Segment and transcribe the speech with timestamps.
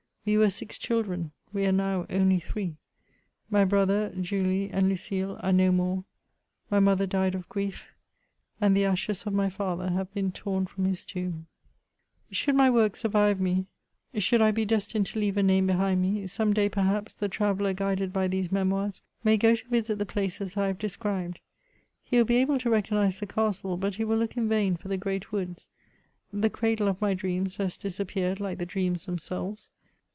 [0.23, 2.75] We were six children— ^we are now only three.
[3.49, 6.03] My brother, Julia, and Lucile are no more;
[6.69, 7.87] my mother died of grief;
[8.61, 11.47] and the ashes of my father have been torn from his tomb.
[12.29, 12.55] CHATEAUBRIAND.
[12.55, 13.65] 147 Should my works Bunrive me—
[14.21, 17.75] should I he destined to leave a name hehind me» some day, perhaps, the trayefier
[17.75, 21.39] guided hy these Memoirs, may go to visit the places I have described.
[22.03, 24.87] He will be able to recognize the castle, but he will look in vain for
[24.87, 25.69] the great woods:
[26.31, 29.71] the cradle of my dreams has disappeared like the dreams themselves.